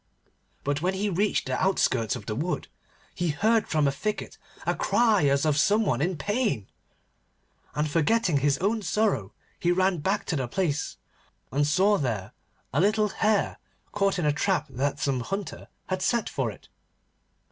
But 0.63 0.81
when 0.81 0.95
he 0.95 1.05
had 1.05 1.17
reached 1.19 1.45
the 1.45 1.63
outskirts 1.63 2.15
of 2.15 2.25
the 2.25 2.33
wood, 2.33 2.67
he 3.13 3.27
heard 3.29 3.67
from 3.67 3.87
a 3.87 3.91
thicket 3.91 4.39
a 4.65 4.73
cry 4.73 5.27
as 5.27 5.45
of 5.45 5.59
some 5.59 5.85
one 5.85 6.01
in 6.01 6.17
pain. 6.17 6.67
And 7.75 7.87
forgetting 7.87 8.37
his 8.37 8.57
own 8.57 8.81
sorrow 8.81 9.31
he 9.59 9.71
ran 9.71 9.99
back 9.99 10.25
to 10.25 10.35
the 10.35 10.47
place, 10.47 10.97
and 11.51 11.67
saw 11.67 11.99
there 11.99 12.33
a 12.73 12.81
little 12.81 13.09
Hare 13.09 13.59
caught 13.91 14.17
in 14.17 14.25
a 14.25 14.33
trap 14.33 14.65
that 14.69 14.97
some 14.99 15.19
hunter 15.19 15.67
had 15.85 16.01
set 16.01 16.27
for 16.29 16.49
it. 16.49 16.67